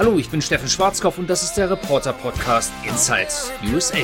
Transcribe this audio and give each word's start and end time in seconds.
Hallo, 0.00 0.16
ich 0.16 0.30
bin 0.30 0.40
Steffen 0.40 0.66
Schwarzkopf 0.66 1.18
und 1.18 1.28
das 1.28 1.42
ist 1.42 1.58
der 1.58 1.68
Reporter 1.68 2.14
Podcast 2.14 2.72
Inside 2.88 3.28
USA. 3.70 3.98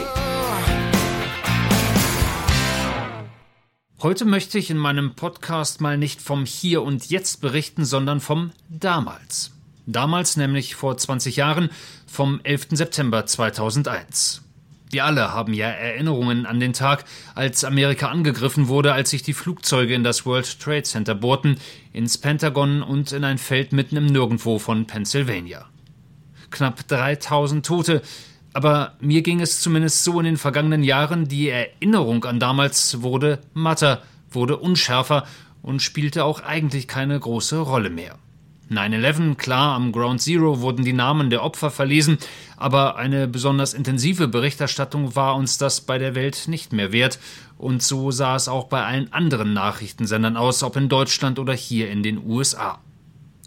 Heute 4.03 4.27
möchte 4.27 4.59
ich 4.59 4.69
in 4.69 4.77
meinem 4.77 5.15
Podcast 5.15 5.81
mal 5.81 5.97
nicht 5.97 6.21
vom 6.21 6.45
Hier 6.45 6.83
und 6.83 7.09
Jetzt 7.09 7.41
berichten, 7.41 7.87
sondern 7.87 8.21
vom 8.21 8.53
Damals. 8.69 9.53
Damals 9.87 10.37
nämlich 10.37 10.75
vor 10.75 10.98
20 10.98 11.37
Jahren, 11.37 11.71
vom 12.07 12.41
11. 12.43 12.67
September 12.73 13.25
2001. 13.25 14.43
Wir 14.91 15.07
alle 15.07 15.33
haben 15.33 15.55
ja 15.55 15.69
Erinnerungen 15.69 16.45
an 16.45 16.61
den 16.61 16.75
Tag, 16.75 17.07
als 17.35 17.65
Amerika 17.65 18.09
angegriffen 18.09 18.69
wurde, 18.69 18.93
als 18.93 19.09
sich 19.09 19.23
die 19.23 19.33
Flugzeuge 19.33 19.95
in 19.95 20.05
das 20.05 20.27
World 20.27 20.61
Trade 20.61 20.83
Center 20.83 21.15
bohrten, 21.15 21.57
ins 21.95 22.19
Pentagon 22.19 22.83
und 22.83 23.13
in 23.13 23.25
ein 23.25 23.39
Feld 23.39 23.73
mitten 23.73 23.97
im 23.97 24.05
Nirgendwo 24.05 24.59
von 24.59 24.87
Pennsylvania. 24.87 25.65
Knapp 26.56 26.88
3000 26.88 27.66
Tote, 27.66 28.02
aber 28.55 28.95
mir 29.01 29.20
ging 29.20 29.42
es 29.42 29.60
zumindest 29.60 30.05
so 30.05 30.19
in 30.19 30.24
den 30.24 30.37
vergangenen 30.38 30.83
Jahren, 30.83 31.28
die 31.28 31.51
Erinnerung 31.51 32.24
an 32.24 32.41
damals 32.41 33.02
wurde 33.02 33.41
matter, 33.52 34.01
wurde 34.30 34.56
unschärfer 34.56 35.27
und 35.61 35.83
spielte 35.83 36.24
auch 36.24 36.42
eigentlich 36.42 36.88
keine 36.88 37.20
große 37.20 37.59
Rolle 37.59 37.91
mehr. 37.91 38.16
9-11, 38.70 39.34
klar, 39.34 39.74
am 39.74 39.92
Ground 39.92 40.23
Zero 40.23 40.61
wurden 40.62 40.87
die 40.87 40.95
Namen 40.95 41.28
der 41.28 41.45
Opfer 41.45 41.70
verlesen, 41.70 42.16
aber 42.56 42.97
eine 42.97 43.28
besonders 43.28 43.75
intensive 43.75 44.27
Berichterstattung 44.27 45.14
war 45.14 45.36
uns 45.36 45.59
das 45.59 45.83
bei 45.83 45.98
der 45.98 46.14
Welt 46.14 46.45
nicht 46.48 46.73
mehr 46.73 46.92
wert, 46.92 47.19
und 47.59 47.83
so 47.83 48.11
sah 48.11 48.36
es 48.36 48.48
auch 48.48 48.69
bei 48.69 48.83
allen 48.83 49.12
anderen 49.12 49.52
Nachrichtensendern 49.52 50.38
aus, 50.38 50.62
ob 50.62 50.77
in 50.77 50.88
Deutschland 50.88 51.38
oder 51.38 51.52
hier 51.52 51.91
in 51.91 52.02
den 52.02 52.27
USA. 52.27 52.80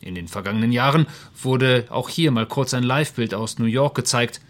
In 0.02 0.16
den 0.16 0.27
vergangenen 0.27 0.71
Jahren 0.71 1.08
wurde 1.41 1.85
auch 1.89 2.09
hier 2.09 2.31
mal 2.31 2.45
kurz 2.45 2.73
ein 2.73 2.84
Livebild 2.84 3.34
aus 3.34 3.59
New 3.59 3.66
York 3.66 3.95
gezeigt. 3.95 4.41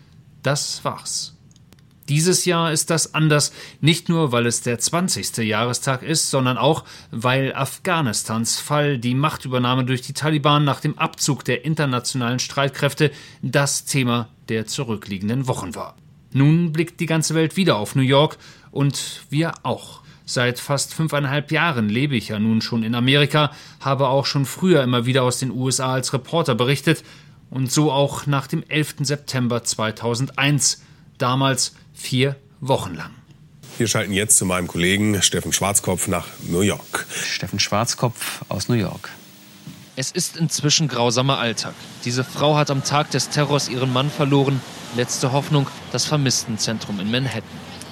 Das 0.43 0.83
war's. 0.85 1.35
Dieses 2.09 2.45
Jahr 2.45 2.71
ist 2.71 2.89
das 2.89 3.13
anders, 3.13 3.53
nicht 3.81 4.09
nur 4.09 4.31
weil 4.31 4.47
es 4.47 4.61
der 4.61 4.79
20. 4.79 5.37
Jahrestag 5.37 6.01
ist, 6.01 6.31
sondern 6.31 6.57
auch 6.57 6.83
weil 7.11 7.53
Afghanistans 7.53 8.59
Fall, 8.59 8.97
die 8.97 9.13
Machtübernahme 9.13 9.85
durch 9.85 10.01
die 10.01 10.13
Taliban 10.13 10.63
nach 10.63 10.81
dem 10.81 10.97
Abzug 10.97 11.45
der 11.45 11.65
internationalen 11.65 12.39
Streitkräfte, 12.39 13.11
das 13.43 13.85
Thema 13.85 14.29
der 14.49 14.65
zurückliegenden 14.65 15.47
Wochen 15.47 15.75
war. 15.75 15.95
Nun 16.31 16.71
blickt 16.73 16.99
die 16.99 17.05
ganze 17.05 17.35
Welt 17.35 17.57
wieder 17.57 17.77
auf 17.77 17.93
New 17.93 18.01
York 18.01 18.37
und 18.71 19.21
wir 19.29 19.53
auch. 19.61 20.01
Seit 20.29 20.59
fast 20.59 20.93
fünfeinhalb 20.93 21.51
Jahren 21.51 21.89
lebe 21.89 22.15
ich 22.15 22.27
ja 22.27 22.37
nun 22.37 22.61
schon 22.61 22.83
in 22.83 22.93
Amerika, 22.93 23.51
habe 23.79 24.09
auch 24.09 24.27
schon 24.27 24.45
früher 24.45 24.83
immer 24.83 25.07
wieder 25.07 25.23
aus 25.23 25.39
den 25.39 25.49
USA 25.49 25.93
als 25.93 26.13
Reporter 26.13 26.53
berichtet 26.53 27.03
und 27.49 27.71
so 27.71 27.91
auch 27.91 28.27
nach 28.27 28.45
dem 28.45 28.63
11. 28.69 28.97
September 28.99 29.63
2001, 29.63 30.83
damals 31.17 31.73
vier 31.95 32.35
Wochen 32.61 32.93
lang. 32.93 33.09
Wir 33.79 33.87
schalten 33.87 34.13
jetzt 34.13 34.37
zu 34.37 34.45
meinem 34.45 34.67
Kollegen 34.67 35.19
Steffen 35.23 35.51
Schwarzkopf 35.51 36.07
nach 36.07 36.27
New 36.47 36.61
York. 36.61 37.07
Steffen 37.09 37.59
Schwarzkopf 37.59 38.45
aus 38.49 38.69
New 38.69 38.75
York. 38.75 39.09
Es 39.95 40.11
ist 40.11 40.37
inzwischen 40.37 40.89
grausamer 40.89 41.39
Alltag. 41.39 41.73
Diese 42.05 42.23
Frau 42.23 42.55
hat 42.55 42.69
am 42.69 42.83
Tag 42.83 43.09
des 43.09 43.29
Terrors 43.29 43.67
ihren 43.67 43.91
Mann 43.91 44.11
verloren. 44.11 44.61
Letzte 44.95 45.31
Hoffnung, 45.31 45.65
das 45.91 46.05
Vermisstenzentrum 46.05 46.99
in 46.99 47.09
Manhattan. 47.09 47.49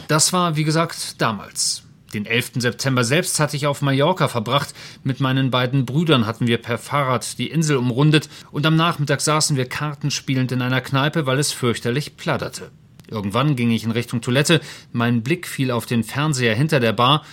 Das 0.08 0.34
war, 0.34 0.56
wie 0.56 0.66
gesagt, 0.66 1.20
damals. 1.20 1.87
Den 2.14 2.26
11. 2.26 2.54
September 2.56 3.04
selbst 3.04 3.40
hatte 3.40 3.58
ich 3.58 3.68
auf 3.68 3.82
Mallorca 3.82 4.28
verbracht. 4.28 4.74
Mit 5.04 5.20
meinen 5.20 5.52
beiden 5.52 5.86
Brüdern 5.86 6.26
hatten 6.26 6.48
wir 6.48 6.58
per 6.58 6.78
Fahrrad 6.78 7.38
die 7.38 7.50
Insel 7.50 7.78
umrundet 7.78 8.30
und 8.52 8.66
am 8.66 8.76
Nachmittag 8.76 9.22
saßen 9.22 9.58
wir 9.58 9.66
kartenspielend 9.66 10.52
in 10.52 10.62
einer 10.62 10.82
Kneipe, 10.82 11.26
weil 11.26 11.40
es 11.40 11.52
fürchterlich 11.52 12.16
platterte. 12.16 12.72
Irgendwann 13.10 13.56
ging 13.56 13.72
ich 13.72 13.84
in 13.84 13.92
Richtung 13.92 14.22
Toilette, 14.22 14.62
mein 14.92 15.24
Blick 15.24 15.48
fiel 15.48 15.72
auf 15.72 15.86
den 15.86 16.04
Fernseher 16.04 16.56
hinter 16.56 16.80
der 16.80 16.94
Bar, 16.94 17.24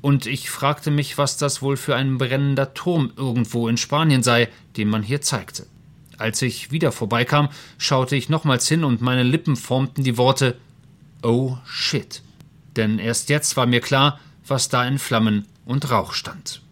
und 0.00 0.26
ich 0.26 0.48
fragte 0.48 0.90
mich, 0.90 1.18
was 1.18 1.38
das 1.38 1.60
wohl 1.60 1.76
für 1.76 1.96
ein 1.96 2.18
brennender 2.18 2.72
Turm 2.72 3.12
irgendwo 3.16 3.66
in 3.66 3.76
Spanien 3.76 4.22
sei, 4.22 4.48
den 4.76 4.88
man 4.88 5.02
hier 5.02 5.20
zeigte. 5.22 5.66
Als 6.18 6.40
ich 6.42 6.70
wieder 6.70 6.92
vorbeikam, 6.92 7.48
schaute 7.78 8.14
ich 8.14 8.28
nochmals 8.28 8.68
hin 8.68 8.84
und 8.84 9.00
meine 9.00 9.24
Lippen 9.24 9.56
formten 9.56 10.04
die 10.04 10.16
Worte 10.16 10.56
Oh 11.22 11.56
shit. 11.66 12.22
Denn 12.78 13.00
erst 13.00 13.28
jetzt 13.28 13.56
war 13.56 13.66
mir 13.66 13.80
klar, 13.80 14.20
was 14.46 14.68
da 14.68 14.86
in 14.86 14.98
Flammen 14.98 15.46
und 15.66 15.90
Rauch 15.90 16.12
stand. 16.12 16.62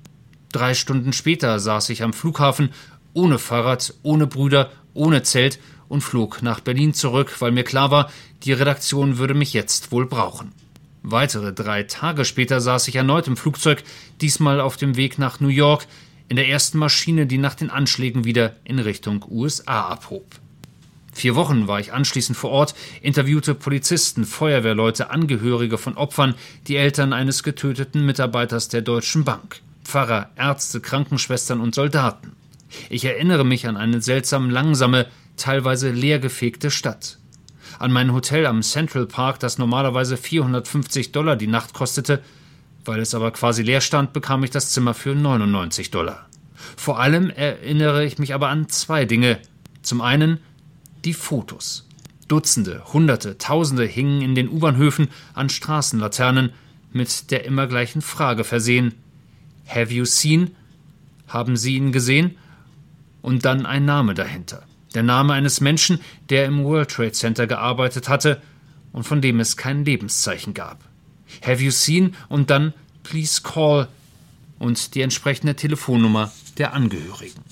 Drei 0.52 0.72
Stunden 0.72 1.12
später 1.12 1.58
saß 1.58 1.90
ich 1.90 2.02
am 2.04 2.12
Flughafen, 2.12 2.70
ohne 3.12 3.38
Fahrrad, 3.38 3.92
ohne 4.02 4.26
Brüder, 4.28 4.70
ohne 4.94 5.24
Zelt 5.24 5.58
und 5.88 6.02
flog 6.02 6.42
nach 6.42 6.60
Berlin 6.60 6.94
zurück, 6.94 7.34
weil 7.40 7.50
mir 7.50 7.64
klar 7.64 7.90
war, 7.90 8.10
die 8.44 8.52
Redaktion 8.52 9.18
würde 9.18 9.34
mich 9.34 9.52
jetzt 9.52 9.90
wohl 9.90 10.06
brauchen. 10.06 10.52
Weitere 11.02 11.52
drei 11.52 11.82
Tage 11.82 12.24
später 12.24 12.60
saß 12.60 12.86
ich 12.86 12.96
erneut 12.96 13.26
im 13.26 13.36
Flugzeug, 13.36 13.82
diesmal 14.20 14.60
auf 14.60 14.76
dem 14.76 14.96
Weg 14.96 15.18
nach 15.18 15.40
New 15.40 15.48
York, 15.48 15.86
in 16.28 16.36
der 16.36 16.48
ersten 16.48 16.78
Maschine, 16.78 17.26
die 17.26 17.38
nach 17.38 17.54
den 17.54 17.70
Anschlägen 17.70 18.24
wieder 18.24 18.54
in 18.64 18.78
Richtung 18.78 19.24
USA 19.28 19.88
abhob. 19.88 20.24
Vier 21.16 21.34
Wochen 21.34 21.66
war 21.66 21.80
ich 21.80 21.94
anschließend 21.94 22.36
vor 22.36 22.50
Ort, 22.50 22.74
interviewte 23.00 23.54
Polizisten, 23.54 24.26
Feuerwehrleute, 24.26 25.08
Angehörige 25.08 25.78
von 25.78 25.96
Opfern, 25.96 26.34
die 26.66 26.76
Eltern 26.76 27.14
eines 27.14 27.42
getöteten 27.42 28.04
Mitarbeiters 28.04 28.68
der 28.68 28.82
Deutschen 28.82 29.24
Bank, 29.24 29.62
Pfarrer, 29.82 30.28
Ärzte, 30.36 30.82
Krankenschwestern 30.82 31.62
und 31.62 31.74
Soldaten. 31.74 32.32
Ich 32.90 33.06
erinnere 33.06 33.46
mich 33.46 33.66
an 33.66 33.78
eine 33.78 34.02
seltsam 34.02 34.50
langsame, 34.50 35.06
teilweise 35.38 35.90
leergefegte 35.90 36.70
Stadt. 36.70 37.16
An 37.78 37.92
mein 37.92 38.12
Hotel 38.12 38.44
am 38.44 38.60
Central 38.60 39.06
Park, 39.06 39.40
das 39.40 39.56
normalerweise 39.56 40.18
450 40.18 41.12
Dollar 41.12 41.36
die 41.36 41.46
Nacht 41.46 41.72
kostete, 41.72 42.20
weil 42.84 43.00
es 43.00 43.14
aber 43.14 43.30
quasi 43.30 43.62
leer 43.62 43.80
stand, 43.80 44.12
bekam 44.12 44.44
ich 44.44 44.50
das 44.50 44.70
Zimmer 44.70 44.92
für 44.92 45.14
99 45.14 45.90
Dollar. 45.90 46.26
Vor 46.76 47.00
allem 47.00 47.30
erinnere 47.30 48.04
ich 48.04 48.18
mich 48.18 48.34
aber 48.34 48.50
an 48.50 48.68
zwei 48.68 49.06
Dinge. 49.06 49.38
Zum 49.80 50.02
einen 50.02 50.40
die 51.04 51.14
Fotos. 51.14 51.86
Dutzende, 52.28 52.82
Hunderte, 52.92 53.38
Tausende 53.38 53.84
hingen 53.84 54.20
in 54.20 54.34
den 54.34 54.48
U-Bahnhöfen 54.48 55.08
an 55.34 55.48
Straßenlaternen 55.48 56.52
mit 56.92 57.30
der 57.30 57.44
immer 57.44 57.66
gleichen 57.66 58.02
Frage 58.02 58.44
versehen. 58.44 58.94
Have 59.66 59.92
you 59.92 60.04
seen? 60.04 60.52
Haben 61.28 61.56
Sie 61.56 61.76
ihn 61.76 61.92
gesehen? 61.92 62.36
Und 63.22 63.44
dann 63.44 63.66
ein 63.66 63.84
Name 63.84 64.14
dahinter 64.14 64.66
der 64.96 65.02
Name 65.02 65.34
eines 65.34 65.60
Menschen, 65.60 66.00
der 66.30 66.46
im 66.46 66.64
World 66.64 66.90
Trade 66.90 67.12
Center 67.12 67.46
gearbeitet 67.46 68.08
hatte 68.08 68.42
und 68.92 69.04
von 69.04 69.20
dem 69.20 69.38
es 69.38 69.56
kein 69.56 69.84
Lebenszeichen 69.84 70.54
gab. 70.54 70.80
Have 71.42 71.62
you 71.62 71.70
seen 71.70 72.16
und 72.28 72.50
dann 72.50 72.72
Please 73.02 73.42
call 73.42 73.88
und 74.58 74.94
die 74.94 75.02
entsprechende 75.02 75.54
Telefonnummer 75.54 76.32
der 76.58 76.72
Angehörigen. 76.72 77.42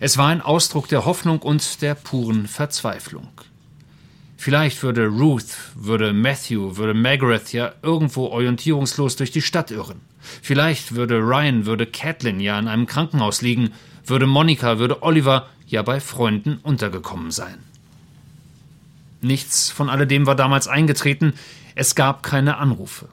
Es 0.00 0.18
war 0.18 0.28
ein 0.28 0.40
Ausdruck 0.40 0.88
der 0.88 1.04
Hoffnung 1.04 1.40
und 1.40 1.82
der 1.82 1.94
puren 1.94 2.46
Verzweiflung. 2.46 3.28
Vielleicht 4.36 4.82
würde 4.82 5.06
Ruth, 5.06 5.56
würde 5.74 6.12
Matthew, 6.12 6.76
würde 6.76 6.94
Margaret 6.94 7.52
ja 7.52 7.72
irgendwo 7.82 8.26
orientierungslos 8.26 9.16
durch 9.16 9.30
die 9.30 9.42
Stadt 9.42 9.70
irren. 9.70 10.00
Vielleicht 10.42 10.94
würde 10.94 11.18
Ryan, 11.18 11.66
würde 11.66 11.86
Catelyn 11.86 12.40
ja 12.40 12.58
in 12.58 12.68
einem 12.68 12.86
Krankenhaus 12.86 13.42
liegen, 13.42 13.72
würde 14.04 14.26
Monika, 14.26 14.78
würde 14.78 15.02
Oliver 15.02 15.48
ja 15.66 15.82
bei 15.82 16.00
Freunden 16.00 16.58
untergekommen 16.62 17.30
sein. 17.30 17.58
Nichts 19.20 19.70
von 19.70 19.88
alledem 19.88 20.26
war 20.26 20.36
damals 20.36 20.68
eingetreten, 20.68 21.34
es 21.74 21.94
gab 21.94 22.22
keine 22.22 22.58
Anrufe. 22.58 23.08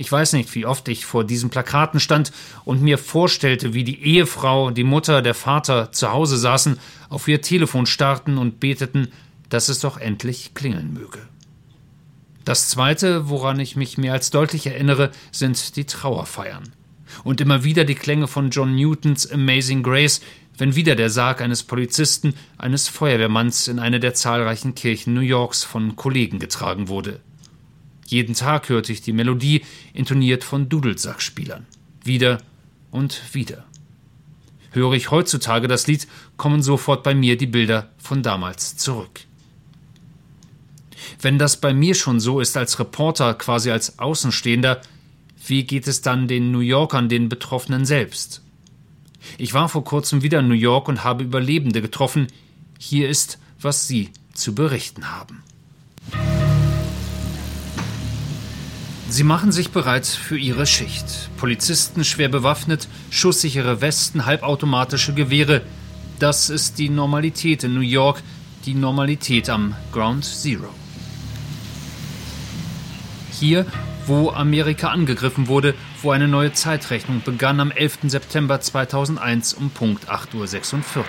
Ich 0.00 0.10
weiß 0.10 0.32
nicht, 0.32 0.54
wie 0.54 0.64
oft 0.64 0.88
ich 0.88 1.04
vor 1.04 1.24
diesen 1.24 1.50
Plakaten 1.50 2.00
stand 2.00 2.32
und 2.64 2.80
mir 2.80 2.96
vorstellte, 2.96 3.74
wie 3.74 3.84
die 3.84 4.02
Ehefrau, 4.02 4.70
die 4.70 4.82
Mutter, 4.82 5.20
der 5.20 5.34
Vater 5.34 5.92
zu 5.92 6.10
Hause 6.10 6.38
saßen, 6.38 6.78
auf 7.10 7.28
ihr 7.28 7.42
Telefon 7.42 7.84
starrten 7.84 8.38
und 8.38 8.60
beteten, 8.60 9.08
dass 9.50 9.68
es 9.68 9.80
doch 9.80 9.98
endlich 9.98 10.54
klingeln 10.54 10.94
möge. 10.94 11.18
Das 12.46 12.70
Zweite, 12.70 13.28
woran 13.28 13.60
ich 13.60 13.76
mich 13.76 13.98
mehr 13.98 14.14
als 14.14 14.30
deutlich 14.30 14.66
erinnere, 14.66 15.10
sind 15.32 15.76
die 15.76 15.84
Trauerfeiern. 15.84 16.72
Und 17.22 17.42
immer 17.42 17.62
wieder 17.62 17.84
die 17.84 17.94
Klänge 17.94 18.26
von 18.26 18.48
John 18.48 18.74
Newtons 18.74 19.30
Amazing 19.30 19.82
Grace, 19.82 20.22
wenn 20.56 20.76
wieder 20.76 20.96
der 20.96 21.10
Sarg 21.10 21.42
eines 21.42 21.62
Polizisten, 21.62 22.32
eines 22.56 22.88
Feuerwehrmanns 22.88 23.68
in 23.68 23.78
eine 23.78 24.00
der 24.00 24.14
zahlreichen 24.14 24.74
Kirchen 24.74 25.12
New 25.12 25.20
Yorks 25.20 25.62
von 25.62 25.94
Kollegen 25.96 26.38
getragen 26.38 26.88
wurde. 26.88 27.20
Jeden 28.10 28.34
Tag 28.34 28.68
hörte 28.68 28.92
ich 28.92 29.02
die 29.02 29.12
Melodie, 29.12 29.64
intoniert 29.92 30.42
von 30.42 30.68
Dudelsackspielern. 30.68 31.64
Wieder 32.02 32.38
und 32.90 33.22
wieder. 33.32 33.64
Höre 34.72 34.94
ich 34.94 35.12
heutzutage 35.12 35.68
das 35.68 35.86
Lied, 35.86 36.08
kommen 36.36 36.60
sofort 36.60 37.04
bei 37.04 37.14
mir 37.14 37.38
die 37.38 37.46
Bilder 37.46 37.90
von 37.98 38.24
damals 38.24 38.76
zurück. 38.76 39.20
Wenn 41.20 41.38
das 41.38 41.60
bei 41.60 41.72
mir 41.72 41.94
schon 41.94 42.18
so 42.18 42.40
ist 42.40 42.56
als 42.56 42.80
Reporter, 42.80 43.34
quasi 43.34 43.70
als 43.70 44.00
Außenstehender, 44.00 44.80
wie 45.46 45.62
geht 45.62 45.86
es 45.86 46.02
dann 46.02 46.26
den 46.26 46.50
New 46.50 46.60
Yorkern, 46.60 47.08
den 47.08 47.28
Betroffenen 47.28 47.84
selbst? 47.84 48.42
Ich 49.38 49.54
war 49.54 49.68
vor 49.68 49.84
kurzem 49.84 50.24
wieder 50.24 50.40
in 50.40 50.48
New 50.48 50.54
York 50.54 50.88
und 50.88 51.04
habe 51.04 51.22
Überlebende 51.22 51.80
getroffen, 51.80 52.26
Hier 52.76 53.08
ist, 53.08 53.38
was 53.60 53.86
sie 53.86 54.08
zu 54.34 54.52
berichten 54.52 55.12
haben. 55.12 55.44
Sie 59.10 59.24
machen 59.24 59.50
sich 59.50 59.70
bereit 59.70 60.06
für 60.06 60.38
ihre 60.38 60.66
Schicht. 60.66 61.30
Polizisten 61.36 62.04
schwer 62.04 62.28
bewaffnet, 62.28 62.86
schusssichere 63.10 63.80
Westen, 63.80 64.24
halbautomatische 64.24 65.14
Gewehre. 65.14 65.62
Das 66.20 66.48
ist 66.48 66.78
die 66.78 66.90
Normalität 66.90 67.64
in 67.64 67.74
New 67.74 67.80
York, 67.80 68.22
die 68.66 68.74
Normalität 68.74 69.50
am 69.50 69.74
Ground 69.90 70.24
Zero. 70.24 70.68
Hier, 73.32 73.66
wo 74.06 74.30
Amerika 74.30 74.90
angegriffen 74.90 75.48
wurde, 75.48 75.74
wo 76.02 76.12
eine 76.12 76.28
neue 76.28 76.52
Zeitrechnung 76.52 77.22
begann 77.24 77.58
am 77.58 77.72
11. 77.72 77.98
September 78.04 78.60
2001 78.60 79.54
um 79.54 79.70
Punkt 79.70 80.08
8.46 80.08 80.36
Uhr. 80.36 81.04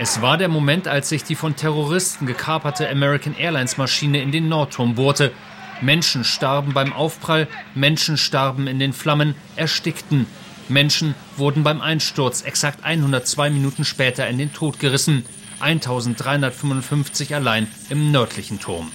Es 0.00 0.22
war 0.22 0.38
der 0.38 0.46
Moment, 0.46 0.86
als 0.86 1.08
sich 1.08 1.24
die 1.24 1.34
von 1.34 1.56
Terroristen 1.56 2.24
gekaperte 2.24 2.88
American 2.88 3.34
Airlines 3.34 3.78
Maschine 3.78 4.22
in 4.22 4.30
den 4.30 4.48
Nordturm 4.48 4.94
bohrte. 4.94 5.32
Menschen 5.80 6.22
starben 6.22 6.72
beim 6.72 6.92
Aufprall, 6.92 7.48
Menschen 7.74 8.16
starben 8.16 8.68
in 8.68 8.78
den 8.78 8.92
Flammen, 8.92 9.34
erstickten. 9.56 10.26
Menschen 10.68 11.16
wurden 11.36 11.64
beim 11.64 11.80
Einsturz 11.80 12.42
exakt 12.42 12.84
102 12.84 13.50
Minuten 13.50 13.84
später 13.84 14.28
in 14.28 14.38
den 14.38 14.52
Tod 14.52 14.78
gerissen. 14.78 15.24
1355 15.58 17.34
allein 17.34 17.66
im 17.90 18.12
nördlichen 18.12 18.60
Turm. 18.60 18.92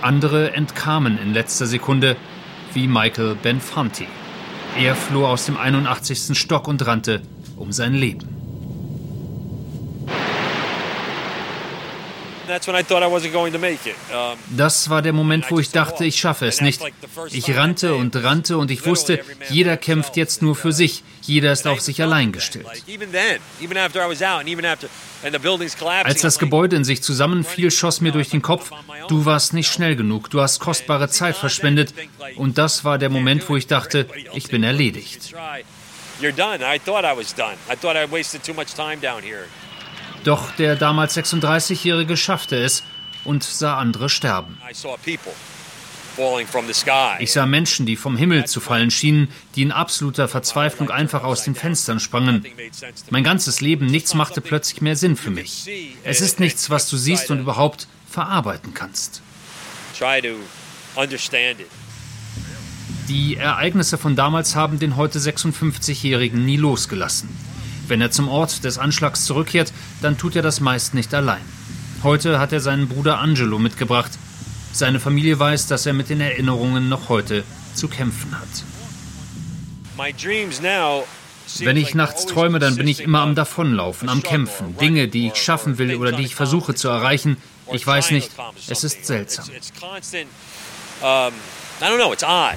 Andere 0.00 0.52
entkamen 0.52 1.18
in 1.18 1.34
letzter 1.34 1.66
Sekunde, 1.66 2.16
wie 2.72 2.86
Michael 2.86 3.34
Benfanti. 3.34 4.06
Er 4.78 4.94
floh 4.94 5.26
aus 5.26 5.46
dem 5.46 5.56
81. 5.56 6.38
Stock 6.38 6.68
und 6.68 6.86
rannte 6.86 7.20
um 7.60 7.72
sein 7.72 7.94
Leben. 7.94 8.40
Das 14.56 14.90
war 14.90 15.02
der 15.02 15.12
Moment, 15.12 15.50
wo 15.50 15.60
ich 15.60 15.70
dachte, 15.70 16.04
ich 16.04 16.18
schaffe 16.18 16.46
es 16.46 16.60
nicht. 16.60 16.82
Ich 17.30 17.56
rannte 17.56 17.94
und 17.94 18.16
rannte 18.16 18.58
und 18.58 18.72
ich 18.72 18.84
wusste, 18.86 19.20
jeder 19.50 19.76
kämpft 19.76 20.16
jetzt 20.16 20.42
nur 20.42 20.56
für 20.56 20.72
sich. 20.72 21.04
Jeder 21.22 21.52
ist 21.52 21.68
auf 21.68 21.80
sich 21.80 22.02
allein 22.02 22.32
gestellt. 22.32 22.66
Als 26.02 26.20
das 26.22 26.38
Gebäude 26.40 26.76
in 26.76 26.84
sich 26.84 27.02
zusammenfiel, 27.02 27.70
schoss 27.70 28.00
mir 28.00 28.10
durch 28.10 28.30
den 28.30 28.42
Kopf, 28.42 28.72
du 29.08 29.24
warst 29.26 29.52
nicht 29.52 29.70
schnell 29.70 29.94
genug, 29.94 30.30
du 30.30 30.40
hast 30.40 30.58
kostbare 30.58 31.08
Zeit 31.08 31.36
verschwendet. 31.36 31.94
Und 32.36 32.58
das 32.58 32.84
war 32.84 32.98
der 32.98 33.10
Moment, 33.10 33.48
wo 33.48 33.56
ich 33.56 33.68
dachte, 33.68 34.08
ich 34.34 34.48
bin 34.48 34.64
erledigt. 34.64 35.34
You're 36.20 36.32
done. 36.32 36.62
I 36.62 36.78
thought 36.78 37.04
I 37.04 37.16
was 37.16 37.34
done. 37.34 37.56
I 37.68 37.76
thought 37.76 37.96
I 37.96 38.10
wasted 38.10 38.42
too 38.42 38.54
much 38.54 38.74
time 38.74 39.00
down 39.00 39.22
here. 39.22 39.46
Doch 40.24 40.50
der 40.56 40.76
damals 40.76 41.16
36-Jährige 41.16 42.16
schaffte 42.16 42.56
es 42.56 42.82
und 43.24 43.42
sah 43.42 43.78
andere 43.78 44.10
sterben. 44.10 44.58
Ich 47.18 47.32
sah 47.32 47.46
Menschen, 47.46 47.86
die 47.86 47.96
vom 47.96 48.16
Himmel 48.18 48.44
zu 48.44 48.60
fallen 48.60 48.90
schienen, 48.90 49.28
die 49.54 49.62
in 49.62 49.72
absoluter 49.72 50.28
Verzweiflung 50.28 50.90
einfach 50.90 51.24
aus 51.24 51.44
den 51.44 51.54
Fenstern 51.54 52.00
sprangen. 52.00 52.44
Mein 53.08 53.24
ganzes 53.24 53.62
Leben, 53.62 53.86
nichts 53.86 54.12
machte 54.12 54.42
plötzlich 54.42 54.82
mehr 54.82 54.96
Sinn 54.96 55.16
für 55.16 55.30
mich. 55.30 55.70
Es 56.04 56.20
ist 56.20 56.38
nichts, 56.38 56.68
was 56.68 56.90
du 56.90 56.98
siehst 56.98 57.30
und 57.30 57.40
überhaupt 57.40 57.86
verarbeiten 58.06 58.74
kannst. 58.74 59.22
Try 59.98 60.20
to 60.20 60.36
understand 60.96 61.60
it. 61.60 61.68
Die 63.10 63.36
Ereignisse 63.36 63.98
von 63.98 64.14
damals 64.14 64.54
haben 64.54 64.78
den 64.78 64.94
heute 64.94 65.18
56-Jährigen 65.18 66.44
nie 66.44 66.56
losgelassen. 66.56 67.28
Wenn 67.88 68.00
er 68.00 68.12
zum 68.12 68.28
Ort 68.28 68.62
des 68.62 68.78
Anschlags 68.78 69.24
zurückkehrt, 69.24 69.72
dann 70.00 70.16
tut 70.16 70.36
er 70.36 70.42
das 70.42 70.60
meist 70.60 70.94
nicht 70.94 71.12
allein. 71.12 71.40
Heute 72.04 72.38
hat 72.38 72.52
er 72.52 72.60
seinen 72.60 72.86
Bruder 72.86 73.18
Angelo 73.18 73.58
mitgebracht. 73.58 74.12
Seine 74.72 75.00
Familie 75.00 75.40
weiß, 75.40 75.66
dass 75.66 75.86
er 75.86 75.92
mit 75.92 76.08
den 76.08 76.20
Erinnerungen 76.20 76.88
noch 76.88 77.08
heute 77.08 77.42
zu 77.74 77.88
kämpfen 77.88 78.32
hat. 78.38 78.46
Wenn 81.58 81.76
ich 81.76 81.96
nachts 81.96 82.26
träume, 82.26 82.60
dann 82.60 82.76
bin 82.76 82.86
ich 82.86 83.00
immer 83.00 83.22
am 83.22 83.34
Davonlaufen, 83.34 84.08
am 84.08 84.22
Kämpfen. 84.22 84.76
Dinge, 84.78 85.08
die 85.08 85.26
ich 85.26 85.34
schaffen 85.34 85.78
will 85.78 85.96
oder 85.96 86.12
die 86.12 86.22
ich 86.22 86.36
versuche 86.36 86.76
zu 86.76 86.86
erreichen. 86.86 87.38
Ich 87.72 87.84
weiß 87.84 88.12
nicht, 88.12 88.30
es 88.68 88.84
ist 88.84 89.04
seltsam. 89.04 89.46
I 91.82 91.84
don't 91.84 91.96
know, 91.96 92.12
it's 92.12 92.22
odd. 92.22 92.56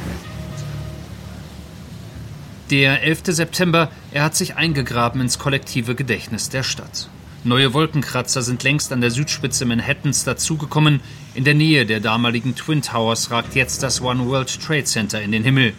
Der 2.70 3.04
11. 3.04 3.22
September, 3.26 3.92
er 4.12 4.24
hat 4.24 4.36
sich 4.36 4.56
eingegraben 4.56 5.20
ins 5.20 5.38
kollektive 5.38 5.96
Gedächtnis 5.96 6.50
der 6.50 6.64
Stadt. 6.64 7.10
Neue 7.44 7.74
Wolkenkratzer 7.74 8.42
sind 8.42 8.64
längst 8.64 8.94
an 8.94 9.02
der 9.02 9.12
Südspitze 9.12 9.66
Manhattans 9.66 10.24
dazugekommen. 10.24 11.02
In 11.36 11.44
der 11.44 11.56
Nähe 11.56 11.86
der 11.86 12.00
damaligen 12.00 12.56
Twin 12.56 12.82
Towers 12.82 13.32
ragt 13.32 13.54
jetzt 13.56 13.84
das 13.84 14.02
One 14.02 14.26
World 14.28 14.62
Trade 14.62 14.86
Center 14.86 15.22
in 15.22 15.34
den 15.34 15.44
Himmel. 15.44 15.74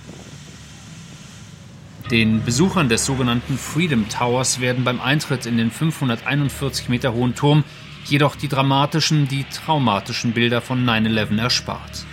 Den 2.11 2.45
Besuchern 2.45 2.91
des 2.91 3.07
sogenannten 3.07 3.57
Freedom 3.57 4.07
Towers 4.11 4.61
werden 4.61 4.85
beim 4.85 5.01
Eintritt 5.01 5.47
in 5.47 5.57
den 5.57 5.71
541 5.71 6.91
Meter 6.91 7.15
hohen 7.15 7.35
Turm 7.35 7.65
jedoch 8.05 8.37
die 8.37 8.49
dramatischen, 8.49 9.27
die 9.27 9.45
traumatischen 9.45 10.33
Bilder 10.33 10.61
von 10.61 10.85
9-11 10.85 11.39
erspart. 11.41 12.05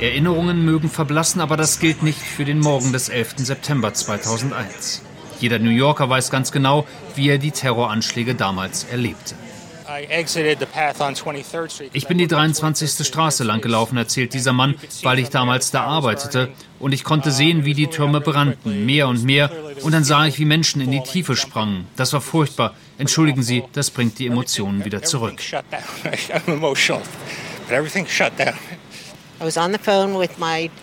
Erinnerungen 0.00 0.64
mögen 0.64 0.88
verblassen, 0.88 1.42
aber 1.42 1.58
das 1.58 1.78
gilt 1.78 2.02
nicht 2.02 2.20
für 2.20 2.46
den 2.46 2.58
Morgen 2.58 2.92
des 2.92 3.10
11. 3.10 3.34
September 3.36 3.92
2001. 3.92 5.02
Jeder 5.40 5.58
New 5.58 5.70
Yorker 5.70 6.08
weiß 6.08 6.30
ganz 6.30 6.52
genau, 6.52 6.86
wie 7.16 7.28
er 7.28 7.36
die 7.36 7.50
Terroranschläge 7.50 8.34
damals 8.34 8.84
erlebte. 8.84 9.34
Ich 11.92 12.06
bin 12.06 12.18
die 12.18 12.28
23. 12.28 13.06
Straße 13.06 13.44
lang 13.44 13.60
gelaufen, 13.60 13.98
erzählt 13.98 14.32
dieser 14.32 14.52
Mann, 14.52 14.76
weil 15.02 15.18
ich 15.18 15.28
damals 15.28 15.70
da 15.70 15.82
arbeitete. 15.82 16.48
Und 16.78 16.92
ich 16.92 17.04
konnte 17.04 17.30
sehen, 17.30 17.64
wie 17.64 17.74
die 17.74 17.88
Türme 17.88 18.20
brannten, 18.20 18.86
mehr 18.86 19.08
und 19.08 19.24
mehr. 19.24 19.50
Und 19.82 19.92
dann 19.92 20.04
sah 20.04 20.26
ich, 20.26 20.38
wie 20.38 20.46
Menschen 20.46 20.80
in 20.80 20.92
die 20.92 21.02
Tiefe 21.02 21.36
sprangen. 21.36 21.86
Das 21.96 22.12
war 22.12 22.20
furchtbar. 22.20 22.74
Entschuldigen 22.98 23.42
Sie, 23.42 23.64
das 23.72 23.90
bringt 23.90 24.18
die 24.18 24.28
Emotionen 24.28 24.84
wieder 24.84 25.02
zurück. 25.02 25.42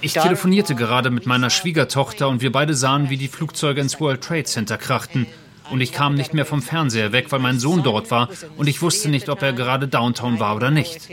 Ich 0.01 0.13
telefonierte 0.13 0.73
gerade 0.73 1.09
mit 1.11 1.25
meiner 1.27 1.49
Schwiegertochter 1.49 2.27
und 2.27 2.41
wir 2.41 2.51
beide 2.51 2.73
sahen, 2.73 3.09
wie 3.09 3.17
die 3.17 3.27
Flugzeuge 3.27 3.81
ins 3.81 3.99
World 3.99 4.23
Trade 4.23 4.45
Center 4.45 4.77
krachten. 4.77 5.27
Und 5.69 5.81
ich 5.81 5.91
kam 5.91 6.15
nicht 6.15 6.33
mehr 6.33 6.45
vom 6.45 6.61
Fernseher 6.61 7.11
weg, 7.11 7.27
weil 7.31 7.39
mein 7.39 7.59
Sohn 7.59 7.83
dort 7.83 8.09
war 8.09 8.29
und 8.57 8.67
ich 8.67 8.81
wusste 8.81 9.09
nicht, 9.09 9.29
ob 9.29 9.41
er 9.41 9.53
gerade 9.53 9.87
Downtown 9.87 10.39
war 10.39 10.55
oder 10.55 10.71
nicht. 10.71 11.07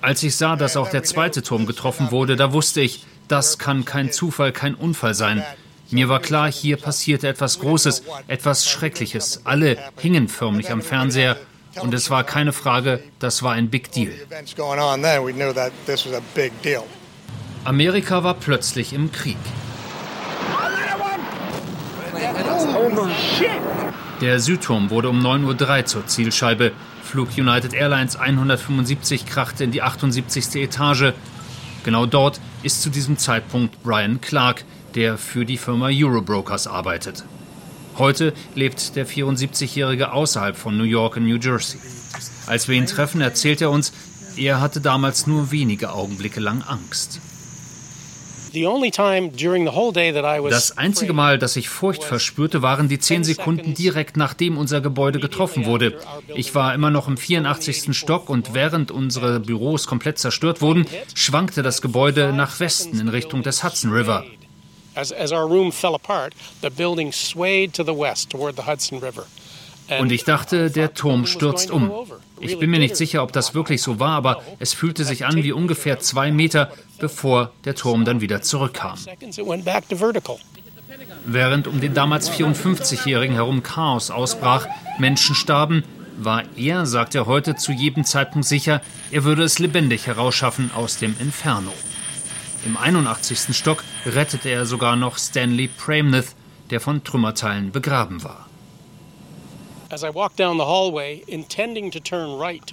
Als 0.00 0.22
ich 0.22 0.36
sah, 0.36 0.56
dass 0.56 0.76
auch 0.76 0.90
der 0.90 1.02
zweite 1.02 1.42
Turm 1.42 1.66
getroffen 1.66 2.10
wurde, 2.10 2.36
da 2.36 2.52
wusste 2.52 2.80
ich, 2.80 3.04
das 3.28 3.58
kann 3.58 3.84
kein 3.84 4.12
Zufall, 4.12 4.52
kein 4.52 4.74
Unfall 4.74 5.14
sein. 5.14 5.44
Mir 5.90 6.08
war 6.08 6.20
klar, 6.20 6.50
hier 6.50 6.76
passierte 6.76 7.26
etwas 7.26 7.58
Großes, 7.58 8.04
etwas 8.28 8.68
Schreckliches. 8.68 9.40
Alle 9.44 9.76
hingen 9.98 10.28
förmlich 10.28 10.70
am 10.70 10.82
Fernseher 10.82 11.36
und 11.80 11.94
es 11.94 12.10
war 12.10 12.24
keine 12.24 12.52
Frage, 12.52 13.02
das 13.18 13.42
war 13.42 13.52
ein 13.52 13.68
Big 13.70 13.92
Deal. 13.92 14.12
Amerika 17.64 18.24
war 18.24 18.34
plötzlich 18.34 18.92
im 18.92 19.12
Krieg. 19.12 19.36
Der 24.20 24.38
Südturm 24.38 24.90
wurde 24.90 25.08
um 25.08 25.24
9.03 25.24 25.78
Uhr 25.78 25.84
zur 25.86 26.06
Zielscheibe. 26.06 26.72
Flug 27.02 27.28
United 27.36 27.72
Airlines 27.72 28.16
175 28.16 29.26
krachte 29.26 29.64
in 29.64 29.70
die 29.70 29.82
78. 29.82 30.62
Etage. 30.62 31.12
Genau 31.84 32.06
dort 32.06 32.40
ist 32.62 32.82
zu 32.82 32.90
diesem 32.90 33.16
Zeitpunkt 33.16 33.82
Brian 33.82 34.20
Clark, 34.20 34.64
der 34.94 35.16
für 35.16 35.44
die 35.44 35.56
Firma 35.56 35.88
Eurobrokers 35.90 36.66
arbeitet. 36.66 37.24
Heute 38.00 38.32
lebt 38.54 38.96
der 38.96 39.06
74-Jährige 39.06 40.12
außerhalb 40.12 40.56
von 40.56 40.74
New 40.74 40.84
York 40.84 41.18
in 41.18 41.28
New 41.28 41.36
Jersey. 41.36 41.78
Als 42.46 42.66
wir 42.66 42.74
ihn 42.74 42.86
treffen, 42.86 43.20
erzählt 43.20 43.60
er 43.60 43.70
uns, 43.70 43.92
er 44.38 44.62
hatte 44.62 44.80
damals 44.80 45.26
nur 45.26 45.50
wenige 45.50 45.92
Augenblicke 45.92 46.40
lang 46.40 46.62
Angst. 46.62 47.20
Das 50.48 50.78
einzige 50.78 51.12
Mal, 51.12 51.38
dass 51.38 51.56
ich 51.56 51.68
Furcht 51.68 52.02
verspürte, 52.02 52.62
waren 52.62 52.88
die 52.88 52.98
zehn 52.98 53.22
Sekunden 53.22 53.74
direkt 53.74 54.16
nachdem 54.16 54.56
unser 54.56 54.80
Gebäude 54.80 55.20
getroffen 55.20 55.66
wurde. 55.66 56.00
Ich 56.34 56.54
war 56.54 56.74
immer 56.74 56.90
noch 56.90 57.06
im 57.06 57.18
84. 57.18 57.94
Stock 57.94 58.30
und 58.30 58.54
während 58.54 58.90
unsere 58.90 59.40
Büros 59.40 59.86
komplett 59.86 60.18
zerstört 60.18 60.62
wurden, 60.62 60.86
schwankte 61.14 61.62
das 61.62 61.82
Gebäude 61.82 62.32
nach 62.32 62.60
Westen 62.60 62.98
in 62.98 63.08
Richtung 63.08 63.42
des 63.42 63.62
Hudson 63.62 63.92
River. 63.92 64.24
As, 64.94 65.12
as 65.12 65.32
our 65.32 65.48
room 65.48 65.70
fell 65.70 65.94
apart, 65.94 66.34
the 66.62 66.70
building 66.70 67.12
swayed 67.12 67.72
to 67.74 67.84
the 67.84 67.94
west 67.94 68.30
toward 68.30 68.56
the 68.56 68.62
Hudson 68.62 68.98
River. 68.98 69.26
Und 69.98 70.12
ich 70.12 70.24
dachte, 70.24 70.70
der 70.70 70.94
Turm 70.94 71.26
stürzt 71.26 71.70
um. 71.70 71.90
Ich 72.38 72.58
bin 72.58 72.70
mir 72.70 72.78
nicht 72.78 72.96
sicher, 72.96 73.22
ob 73.22 73.32
das 73.32 73.54
wirklich 73.54 73.82
so 73.82 73.98
war, 73.98 74.10
aber 74.10 74.42
es 74.60 74.72
fühlte 74.72 75.04
sich 75.04 75.26
an 75.26 75.42
wie 75.42 75.52
ungefähr 75.52 75.98
zwei 75.98 76.30
Meter, 76.30 76.70
bevor 76.98 77.50
der 77.64 77.74
Turm 77.74 78.04
dann 78.04 78.20
wieder 78.20 78.40
zurückkam. 78.40 78.96
Während 81.26 81.66
um 81.66 81.80
den 81.80 81.94
damals 81.94 82.30
54-Jährigen 82.30 83.34
herum 83.34 83.62
Chaos 83.62 84.10
ausbrach, 84.10 84.66
Menschen 84.98 85.34
starben, 85.34 85.84
war 86.16 86.44
er, 86.56 86.86
sagt 86.86 87.14
er 87.14 87.26
heute, 87.26 87.56
zu 87.56 87.72
jedem 87.72 88.04
Zeitpunkt 88.04 88.46
sicher, 88.46 88.82
er 89.10 89.24
würde 89.24 89.42
es 89.42 89.58
lebendig 89.58 90.06
herausschaffen 90.06 90.70
aus 90.74 90.98
dem 90.98 91.16
Inferno. 91.18 91.72
Im 92.66 92.76
81. 92.76 93.56
Stock 93.56 93.82
rettete 94.04 94.50
er 94.50 94.66
sogar 94.66 94.94
noch 94.94 95.16
Stanley 95.16 95.68
Pramnith, 95.68 96.34
der 96.68 96.80
von 96.80 97.02
Trümmerteilen 97.02 97.72
begraben 97.72 98.22
war. 98.22 98.46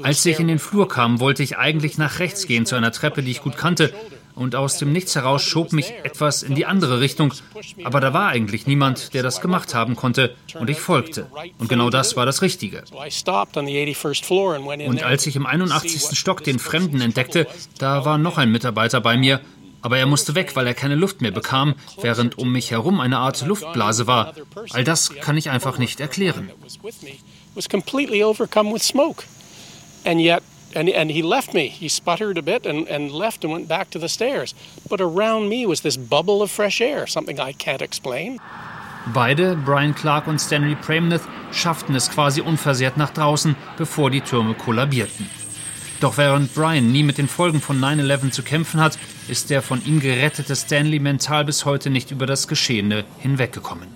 Als 0.03 0.25
ich 0.25 0.39
in 0.39 0.47
den 0.47 0.59
Flur 0.59 0.87
kam, 0.87 1.19
wollte 1.19 1.41
ich 1.41 1.57
eigentlich 1.57 1.97
nach 1.97 2.19
rechts 2.19 2.45
gehen 2.45 2.65
zu 2.65 2.75
einer 2.75 2.91
Treppe, 2.91 3.23
die 3.23 3.31
ich 3.31 3.41
gut 3.41 3.57
kannte, 3.57 3.93
und 4.35 4.55
aus 4.55 4.77
dem 4.77 4.91
Nichts 4.91 5.15
heraus 5.15 5.41
schob 5.41 5.73
mich 5.73 5.91
etwas 6.03 6.43
in 6.43 6.53
die 6.53 6.67
andere 6.67 6.99
Richtung, 6.99 7.33
aber 7.83 7.99
da 7.99 8.13
war 8.13 8.27
eigentlich 8.27 8.67
niemand, 8.67 9.15
der 9.15 9.23
das 9.23 9.41
gemacht 9.41 9.73
haben 9.73 9.95
konnte, 9.95 10.35
und 10.59 10.69
ich 10.69 10.79
folgte. 10.79 11.25
Und 11.57 11.69
genau 11.69 11.89
das 11.89 12.15
war 12.15 12.27
das 12.27 12.43
Richtige. 12.43 12.83
Und 14.85 15.03
als 15.03 15.25
ich 15.27 15.35
im 15.35 15.45
81. 15.47 16.17
Stock 16.19 16.43
den 16.43 16.59
Fremden 16.59 17.01
entdeckte, 17.01 17.47
da 17.79 18.05
war 18.05 18.19
noch 18.19 18.37
ein 18.37 18.51
Mitarbeiter 18.51 19.01
bei 19.01 19.17
mir, 19.17 19.41
aber 19.81 19.97
er 19.97 20.05
musste 20.05 20.35
weg, 20.35 20.55
weil 20.55 20.67
er 20.67 20.73
keine 20.73 20.95
Luft 20.95 21.21
mehr 21.21 21.31
bekam, 21.31 21.75
während 22.01 22.37
um 22.37 22.51
mich 22.51 22.71
herum 22.71 22.99
eine 22.99 23.19
Art 23.19 23.45
Luftblase 23.45 24.07
war. 24.07 24.33
All 24.71 24.83
das 24.83 25.13
kann 25.21 25.37
ich 25.37 25.49
einfach 25.49 25.77
nicht 25.77 25.99
erklären. 25.99 26.51
And 30.05 30.21
yet 30.21 30.41
and, 30.75 30.89
and 30.89 31.11
he 31.11 31.21
left 31.21 31.53
me. 31.53 31.67
He 31.67 31.89
sputtered 31.89 32.37
a 32.37 32.41
bit 32.41 32.65
and, 32.65 32.87
and 32.87 33.11
left 33.11 33.43
and 33.43 33.51
went 33.51 33.67
back 33.67 33.89
to 33.91 33.99
the 33.99 34.07
stairs. 34.07 34.53
But 34.89 35.01
around 35.01 35.49
me 35.49 35.65
was 35.65 35.81
this 35.81 35.97
bubble 35.97 36.41
of 36.41 36.51
fresh 36.51 36.81
air, 36.81 37.07
something 37.07 37.39
I 37.39 37.53
can't 37.53 37.81
explain. 37.81 38.39
Beide, 39.13 39.55
Brian 39.55 39.95
Clark 39.95 40.27
und 40.27 40.39
Stanley 40.39 40.75
Pramnith, 40.75 41.21
schafften 41.51 41.95
es 41.95 42.09
quasi 42.09 42.41
unversehrt 42.41 42.97
nach 42.97 43.11
draußen, 43.11 43.55
bevor 43.77 44.11
die 44.11 44.21
Türme 44.21 44.53
kollabierten. 44.53 45.29
Doch 45.99 46.17
während 46.17 46.53
Brian 46.53 46.91
nie 46.91 47.03
mit 47.03 47.17
den 47.17 47.27
Folgen 47.27 47.59
von 47.59 47.79
9-11 47.79 48.31
zu 48.31 48.43
kämpfen 48.43 48.79
hat, 48.79 48.97
ist 49.27 49.49
der 49.49 49.61
von 49.61 49.83
ihm 49.83 49.99
gerettete 49.99 50.55
Stanley 50.55 50.99
mental 50.99 51.45
bis 51.45 51.65
heute 51.65 51.89
nicht 51.89 52.11
über 52.11 52.25
das 52.27 52.47
Geschehene 52.47 53.03
hinweggekommen. 53.19 53.87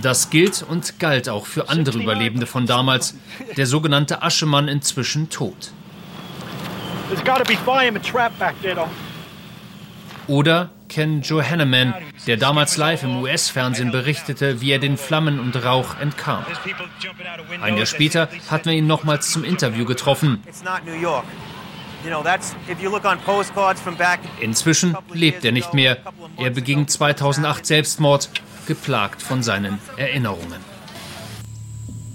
Das 0.00 0.30
gilt 0.30 0.64
und 0.66 0.98
galt 0.98 1.28
auch 1.28 1.44
für 1.44 1.68
andere 1.68 1.98
Überlebende 1.98 2.46
von 2.46 2.66
damals. 2.66 3.14
Der 3.56 3.66
sogenannte 3.66 4.22
Aschemann 4.22 4.68
inzwischen 4.68 5.28
tot. 5.28 5.72
Oder 10.30 10.70
Ken 10.88 11.22
Johanneman, 11.22 11.92
der 12.28 12.36
damals 12.36 12.76
live 12.76 13.02
im 13.02 13.20
US-Fernsehen 13.20 13.90
berichtete, 13.90 14.60
wie 14.60 14.70
er 14.70 14.78
den 14.78 14.96
Flammen 14.96 15.40
und 15.40 15.56
Rauch 15.64 15.98
entkam. 16.00 16.44
Ein 17.60 17.76
Jahr 17.76 17.86
später 17.86 18.28
hatten 18.48 18.66
wir 18.66 18.76
ihn 18.76 18.86
nochmals 18.86 19.32
zum 19.32 19.42
Interview 19.42 19.84
getroffen. 19.84 20.40
Inzwischen 24.40 24.96
lebt 25.12 25.44
er 25.44 25.50
nicht 25.50 25.74
mehr. 25.74 25.98
Er 26.36 26.50
beging 26.50 26.86
2008 26.86 27.66
Selbstmord, 27.66 28.30
geplagt 28.68 29.22
von 29.22 29.42
seinen 29.42 29.80
Erinnerungen. 29.96 30.60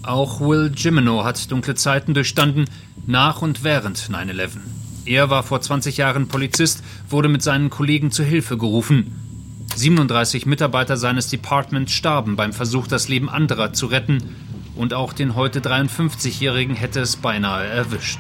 Auch 0.04 0.40
Will 0.40 0.72
Jimeno 0.74 1.26
hat 1.26 1.52
dunkle 1.52 1.76
Zeiten 1.76 2.14
durchstanden, 2.14 2.70
nach 3.08 3.42
und 3.42 3.66
während 3.66 3.98
9-11. 3.98 4.85
Er 5.06 5.30
war 5.30 5.44
vor 5.44 5.62
20 5.62 5.98
Jahren 5.98 6.28
Polizist, 6.28 6.84
wurde 7.10 7.30
mit 7.30 7.44
seinen 7.44 7.70
Kollegen 7.70 8.10
zu 8.10 8.24
Hilfe 8.24 8.58
gerufen. 8.58 9.66
37 9.76 10.48
Mitarbeiter 10.48 10.98
seines 10.98 11.28
Departments 11.30 11.92
starben 11.92 12.36
beim 12.36 12.54
Versuch, 12.54 12.88
das 12.88 13.08
Leben 13.08 13.30
anderer 13.30 13.72
zu 13.72 13.86
retten, 13.86 14.36
und 14.76 14.94
auch 14.94 15.14
den 15.14 15.36
heute 15.36 15.60
53-Jährigen 15.60 16.76
hätte 16.76 17.02
es 17.02 17.18
beinahe 17.18 17.66
erwischt. 17.66 18.20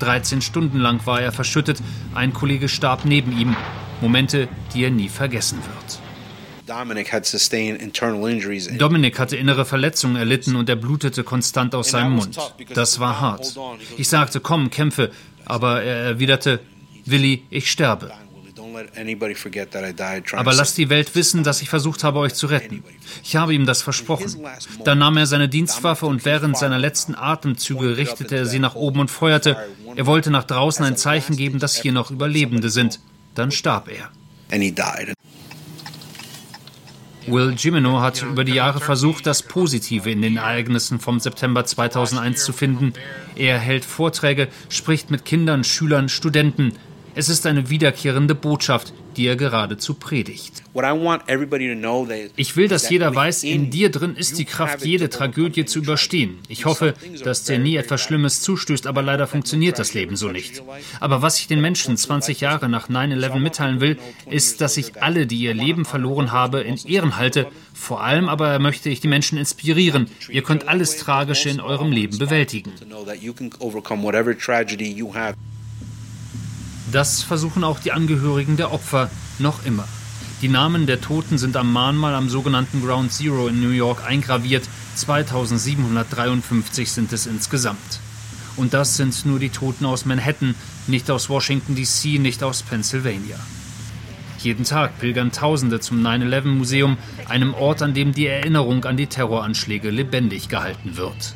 13 0.00 0.42
Stunden 0.42 0.78
lang 0.78 1.04
war 1.06 1.22
er 1.22 1.32
verschüttet, 1.32 1.82
ein 2.14 2.34
Kollege 2.34 2.68
starb 2.68 3.04
neben 3.04 3.36
ihm. 3.36 3.56
Momente, 4.00 4.48
die 4.74 4.84
er 4.84 4.90
nie 4.90 5.08
vergessen 5.08 5.58
wird. 5.58 5.99
Dominic 8.78 9.18
hatte 9.18 9.36
innere 9.36 9.64
Verletzungen 9.64 10.16
erlitten 10.16 10.56
und 10.56 10.68
er 10.68 10.76
blutete 10.76 11.24
konstant 11.24 11.74
aus 11.74 11.90
seinem 11.90 12.12
Mund. 12.12 12.38
Das 12.74 13.00
war 13.00 13.20
hart. 13.20 13.54
Ich 13.96 14.08
sagte, 14.08 14.40
komm, 14.40 14.70
kämpfe, 14.70 15.10
aber 15.44 15.82
er 15.82 15.96
erwiderte, 16.04 16.60
Willi, 17.04 17.44
ich 17.50 17.70
sterbe. 17.70 18.12
Aber 20.32 20.54
lasst 20.54 20.78
die 20.78 20.88
Welt 20.88 21.14
wissen, 21.14 21.42
dass 21.42 21.60
ich 21.62 21.68
versucht 21.68 22.04
habe, 22.04 22.18
euch 22.20 22.34
zu 22.34 22.46
retten. 22.46 22.84
Ich 23.22 23.36
habe 23.36 23.54
ihm 23.54 23.66
das 23.66 23.82
versprochen. 23.82 24.46
Dann 24.84 24.98
nahm 24.98 25.16
er 25.16 25.26
seine 25.26 25.48
Dienstwaffe 25.48 26.06
und 26.06 26.24
während 26.24 26.56
seiner 26.56 26.78
letzten 26.78 27.14
Atemzüge 27.14 27.96
richtete 27.96 28.36
er 28.36 28.46
sie 28.46 28.58
nach 28.58 28.74
oben 28.74 29.00
und 29.00 29.10
feuerte. 29.10 29.56
Er 29.96 30.06
wollte 30.06 30.30
nach 30.30 30.44
draußen 30.44 30.84
ein 30.84 30.96
Zeichen 30.96 31.36
geben, 31.36 31.58
dass 31.58 31.80
hier 31.80 31.92
noch 31.92 32.10
Überlebende 32.10 32.70
sind. 32.70 33.00
Dann 33.34 33.50
starb 33.50 33.88
er. 33.88 34.10
Will 37.26 37.54
Jimeno 37.56 38.00
hat 38.00 38.22
über 38.22 38.44
die 38.44 38.54
Jahre 38.54 38.80
versucht, 38.80 39.26
das 39.26 39.42
Positive 39.42 40.10
in 40.10 40.22
den 40.22 40.36
Ereignissen 40.38 40.98
vom 40.98 41.20
September 41.20 41.64
2001 41.64 42.44
zu 42.44 42.52
finden. 42.52 42.92
Er 43.36 43.58
hält 43.58 43.84
Vorträge, 43.84 44.48
spricht 44.68 45.10
mit 45.10 45.24
Kindern, 45.24 45.64
Schülern, 45.64 46.08
Studenten. 46.08 46.72
Es 47.14 47.28
ist 47.28 47.46
eine 47.46 47.68
wiederkehrende 47.68 48.34
Botschaft, 48.34 48.94
die 49.20 49.26
er 49.26 49.36
geradezu 49.36 49.92
predigt. 49.92 50.62
Ich 52.36 52.56
will, 52.56 52.68
dass 52.68 52.88
jeder 52.88 53.14
weiß, 53.14 53.44
in 53.44 53.68
dir 53.68 53.90
drin 53.90 54.16
ist 54.16 54.38
die 54.38 54.46
Kraft, 54.46 54.82
jede 54.82 55.10
Tragödie 55.10 55.66
zu 55.66 55.80
überstehen. 55.80 56.38
Ich 56.48 56.64
hoffe, 56.64 56.94
dass 57.22 57.44
dir 57.44 57.58
nie 57.58 57.76
etwas 57.76 58.00
Schlimmes 58.00 58.40
zustößt, 58.40 58.86
aber 58.86 59.02
leider 59.02 59.26
funktioniert 59.26 59.78
das 59.78 59.92
Leben 59.92 60.16
so 60.16 60.30
nicht. 60.30 60.62
Aber 61.00 61.20
was 61.20 61.38
ich 61.38 61.48
den 61.48 61.60
Menschen 61.60 61.98
20 61.98 62.40
Jahre 62.40 62.70
nach 62.70 62.88
9-11 62.88 63.38
mitteilen 63.40 63.80
will, 63.82 63.98
ist, 64.30 64.62
dass 64.62 64.78
ich 64.78 65.02
alle, 65.02 65.26
die 65.26 65.40
ihr 65.40 65.52
Leben 65.52 65.84
verloren 65.84 66.32
habe, 66.32 66.62
in 66.62 66.78
Ehren 66.86 67.18
halte. 67.18 67.46
Vor 67.74 68.02
allem 68.02 68.30
aber 68.30 68.58
möchte 68.58 68.88
ich 68.88 69.00
die 69.00 69.08
Menschen 69.08 69.36
inspirieren. 69.36 70.08
Ihr 70.30 70.42
könnt 70.42 70.66
alles 70.66 70.96
Tragische 70.96 71.50
in 71.50 71.60
eurem 71.60 71.92
Leben 71.92 72.16
bewältigen. 72.16 72.72
Das 76.92 77.22
versuchen 77.22 77.62
auch 77.62 77.78
die 77.78 77.92
Angehörigen 77.92 78.56
der 78.56 78.72
Opfer 78.72 79.10
noch 79.38 79.64
immer. 79.64 79.86
Die 80.42 80.48
Namen 80.48 80.86
der 80.86 81.00
Toten 81.00 81.38
sind 81.38 81.56
am 81.56 81.72
Mahnmal 81.72 82.14
am 82.14 82.28
sogenannten 82.28 82.82
Ground 82.82 83.12
Zero 83.12 83.46
in 83.48 83.60
New 83.60 83.70
York 83.70 84.04
eingraviert. 84.04 84.68
2753 84.96 86.90
sind 86.90 87.12
es 87.12 87.26
insgesamt. 87.26 88.00
Und 88.56 88.74
das 88.74 88.96
sind 88.96 89.24
nur 89.26 89.38
die 89.38 89.50
Toten 89.50 89.84
aus 89.84 90.04
Manhattan, 90.04 90.54
nicht 90.86 91.10
aus 91.10 91.28
Washington 91.28 91.76
DC, 91.76 92.18
nicht 92.18 92.42
aus 92.42 92.62
Pennsylvania. 92.62 93.38
Jeden 94.38 94.64
Tag 94.64 94.98
pilgern 94.98 95.32
Tausende 95.32 95.80
zum 95.80 96.04
9-11-Museum, 96.04 96.96
einem 97.28 97.52
Ort, 97.52 97.82
an 97.82 97.92
dem 97.92 98.12
die 98.12 98.26
Erinnerung 98.26 98.84
an 98.86 98.96
die 98.96 99.06
Terroranschläge 99.06 99.90
lebendig 99.90 100.48
gehalten 100.48 100.96
wird. 100.96 101.34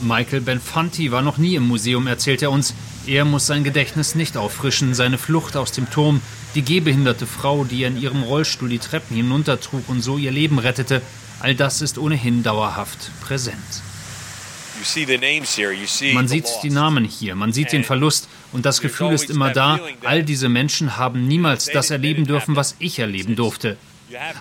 Michael 0.00 0.40
Benfanti 0.40 1.10
war 1.10 1.22
noch 1.22 1.38
nie 1.38 1.56
im 1.56 1.66
Museum, 1.66 2.06
erzählt 2.06 2.42
er 2.42 2.50
uns. 2.50 2.74
Er 3.06 3.24
muss 3.24 3.48
sein 3.48 3.64
Gedächtnis 3.64 4.14
nicht 4.14 4.36
auffrischen, 4.36 4.94
seine 4.94 5.18
Flucht 5.18 5.56
aus 5.56 5.72
dem 5.72 5.90
Turm, 5.90 6.20
die 6.54 6.62
gehbehinderte 6.62 7.26
Frau, 7.26 7.64
die 7.64 7.82
er 7.82 7.88
in 7.88 8.00
ihrem 8.00 8.22
Rollstuhl 8.22 8.68
die 8.68 8.78
Treppen 8.78 9.16
hinuntertrug 9.16 9.88
und 9.88 10.02
so 10.02 10.18
ihr 10.18 10.30
Leben 10.30 10.60
rettete, 10.60 11.02
all 11.40 11.54
das 11.56 11.82
ist 11.82 11.98
ohnehin 11.98 12.44
dauerhaft 12.44 13.10
präsent. 13.20 13.58
Man 16.14 16.28
sieht 16.28 16.46
die 16.62 16.70
Namen 16.70 17.04
hier, 17.04 17.34
man 17.34 17.52
sieht 17.52 17.72
den 17.72 17.84
Verlust 17.84 18.28
und 18.52 18.64
das 18.64 18.80
Gefühl 18.80 19.12
ist 19.12 19.30
immer 19.30 19.50
da, 19.50 19.80
all 20.04 20.22
diese 20.22 20.48
Menschen 20.48 20.96
haben 20.96 21.26
niemals 21.26 21.66
das 21.66 21.90
erleben 21.90 22.26
dürfen, 22.26 22.56
was 22.56 22.76
ich 22.78 22.98
erleben 23.00 23.34
durfte. 23.34 23.76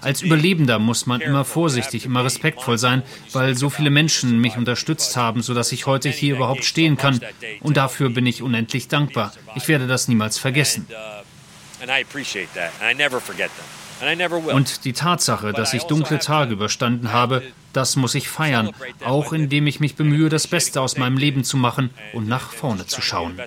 Als 0.01 0.21
Überlebender 0.21 0.79
muss 0.79 1.05
man 1.05 1.21
immer 1.21 1.45
vorsichtig, 1.45 2.05
immer 2.05 2.23
respektvoll 2.23 2.77
sein, 2.77 3.03
weil 3.31 3.55
so 3.55 3.69
viele 3.69 3.89
Menschen 3.89 4.39
mich 4.39 4.57
unterstützt 4.57 5.15
haben, 5.17 5.41
sodass 5.41 5.71
ich 5.71 5.85
heute 5.85 6.09
hier 6.09 6.35
überhaupt 6.35 6.65
stehen 6.65 6.97
kann. 6.97 7.19
Und 7.61 7.77
dafür 7.77 8.09
bin 8.09 8.25
ich 8.25 8.41
unendlich 8.41 8.87
dankbar. 8.87 9.33
Ich 9.55 9.67
werde 9.67 9.87
das 9.87 10.07
niemals 10.07 10.37
vergessen. 10.37 10.87
Und 14.51 14.85
die 14.85 14.93
Tatsache, 14.93 15.53
dass 15.53 15.73
ich 15.73 15.83
dunkle 15.83 16.17
Tage 16.19 16.53
überstanden 16.53 17.11
habe, 17.11 17.43
das 17.71 17.95
muss 17.95 18.15
ich 18.15 18.29
feiern, 18.29 18.71
auch 19.05 19.31
indem 19.31 19.67
ich 19.67 19.79
mich 19.79 19.95
bemühe, 19.95 20.29
das 20.29 20.47
Beste 20.47 20.81
aus 20.81 20.97
meinem 20.97 21.17
Leben 21.17 21.43
zu 21.43 21.55
machen 21.55 21.91
und 22.13 22.27
nach 22.27 22.51
vorne 22.51 22.87
zu 22.87 23.01
schauen 23.01 23.39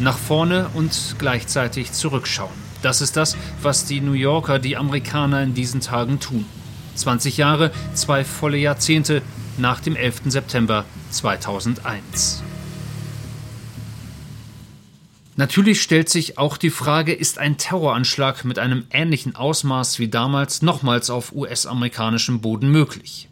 nach 0.00 0.18
vorne 0.18 0.68
und 0.74 1.16
gleichzeitig 1.18 1.92
zurückschauen. 1.92 2.50
Das 2.82 3.00
ist 3.00 3.16
das, 3.16 3.36
was 3.62 3.84
die 3.84 4.00
New 4.00 4.12
Yorker, 4.12 4.58
die 4.58 4.76
Amerikaner 4.76 5.42
in 5.42 5.54
diesen 5.54 5.80
Tagen 5.80 6.20
tun. 6.20 6.46
20 6.94 7.36
Jahre, 7.36 7.70
zwei 7.94 8.24
volle 8.24 8.56
Jahrzehnte 8.56 9.22
nach 9.58 9.80
dem 9.80 9.96
11. 9.96 10.22
September 10.26 10.84
2001. 11.10 12.42
Natürlich 15.36 15.80
stellt 15.80 16.10
sich 16.10 16.36
auch 16.36 16.58
die 16.58 16.68
Frage, 16.68 17.14
ist 17.14 17.38
ein 17.38 17.56
Terroranschlag 17.56 18.44
mit 18.44 18.58
einem 18.58 18.84
ähnlichen 18.90 19.36
Ausmaß 19.36 19.98
wie 19.98 20.08
damals 20.08 20.60
nochmals 20.60 21.08
auf 21.08 21.32
US-amerikanischem 21.32 22.42
Boden 22.42 22.70
möglich? 22.70 23.28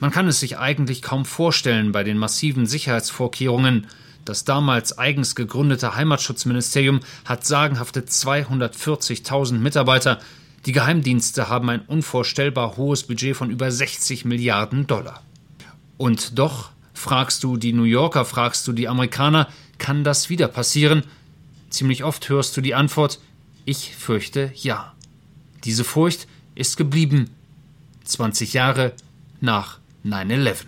Man 0.00 0.10
kann 0.10 0.26
es 0.26 0.40
sich 0.40 0.58
eigentlich 0.58 1.02
kaum 1.02 1.24
vorstellen 1.24 1.92
bei 1.92 2.02
den 2.02 2.18
massiven 2.18 2.66
Sicherheitsvorkehrungen. 2.66 3.86
Das 4.24 4.44
damals 4.44 4.96
eigens 4.96 5.34
gegründete 5.34 5.94
Heimatschutzministerium 5.96 7.00
hat 7.24 7.44
sagenhafte 7.44 8.00
240.000 8.00 9.58
Mitarbeiter. 9.58 10.20
Die 10.66 10.72
Geheimdienste 10.72 11.48
haben 11.48 11.68
ein 11.68 11.82
unvorstellbar 11.82 12.76
hohes 12.76 13.02
Budget 13.02 13.36
von 13.36 13.50
über 13.50 13.70
60 13.70 14.24
Milliarden 14.24 14.86
Dollar. 14.86 15.22
Und 15.98 16.38
doch, 16.38 16.70
fragst 16.94 17.44
du 17.44 17.56
die 17.56 17.74
New 17.74 17.84
Yorker, 17.84 18.24
fragst 18.24 18.66
du 18.66 18.72
die 18.72 18.88
Amerikaner, 18.88 19.48
kann 19.78 20.04
das 20.04 20.30
wieder 20.30 20.48
passieren? 20.48 21.02
Ziemlich 21.68 22.04
oft 22.04 22.28
hörst 22.28 22.56
du 22.56 22.60
die 22.60 22.74
Antwort 22.74 23.20
Ich 23.66 23.94
fürchte 23.94 24.52
ja. 24.54 24.94
Diese 25.64 25.84
Furcht 25.84 26.26
ist 26.54 26.76
geblieben 26.76 27.30
20 28.04 28.52
Jahre 28.54 28.92
nach 29.40 29.78
9-11. 30.04 30.66